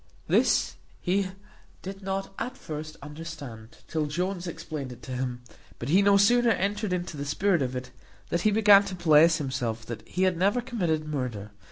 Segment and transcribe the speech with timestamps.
[0.27, 1.27] This he
[1.83, 5.43] did not at first understand, till Jones explained it to him;
[5.77, 7.91] but he no sooner entered into the spirit of it,
[8.29, 11.51] than he began to bless himself that he had never committed murder.